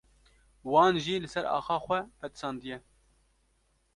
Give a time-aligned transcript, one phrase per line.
[0.71, 2.77] wan jî li ser axa xwe fetisandiye